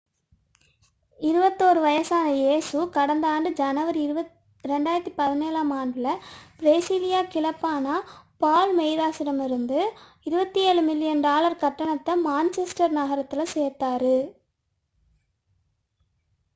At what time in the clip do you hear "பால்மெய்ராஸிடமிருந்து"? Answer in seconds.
8.41-9.79